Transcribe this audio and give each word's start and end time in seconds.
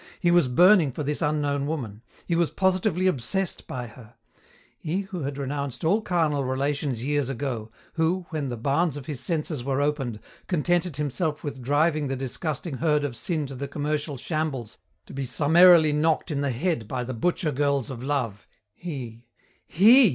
He 0.19 0.31
was 0.31 0.47
burning 0.47 0.91
for 0.91 1.03
this 1.03 1.21
unknown 1.21 1.67
woman. 1.67 2.01
He 2.25 2.33
was 2.35 2.49
positively 2.49 3.05
obsessed 3.05 3.67
by 3.67 3.85
her. 3.85 4.15
He 4.79 5.01
who 5.01 5.21
had 5.21 5.37
renounced 5.37 5.83
all 5.83 6.01
carnal 6.01 6.43
relations 6.43 7.03
years 7.03 7.29
ago, 7.29 7.69
who, 7.93 8.25
when 8.31 8.49
the 8.49 8.57
barns 8.57 8.97
of 8.97 9.05
his 9.05 9.19
senses 9.19 9.63
were 9.63 9.79
opened, 9.79 10.19
contented 10.47 10.95
himself 10.95 11.43
with 11.43 11.61
driving 11.61 12.07
the 12.07 12.15
disgusting 12.15 12.77
herd 12.77 13.03
of 13.03 13.15
sin 13.15 13.45
to 13.45 13.53
the 13.53 13.67
commercial 13.67 14.17
shambles 14.17 14.79
to 15.05 15.13
be 15.13 15.23
summarily 15.23 15.93
knocked 15.93 16.31
in 16.31 16.41
the 16.41 16.49
head 16.49 16.87
by 16.87 17.03
the 17.03 17.13
butcher 17.13 17.51
girls 17.51 17.91
of 17.91 18.01
love, 18.01 18.47
he, 18.73 19.27
he! 19.67 20.09